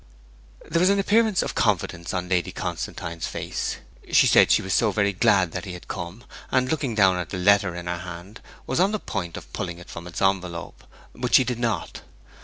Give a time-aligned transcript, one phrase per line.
[0.67, 3.77] There was an appearance of confidence on Lady Constantine's face;
[4.11, 7.29] she said she was so very glad that he had come, and looking down at
[7.29, 10.85] the letter in her hand was on the point of pulling it from its envelope;
[11.13, 12.01] but she did not.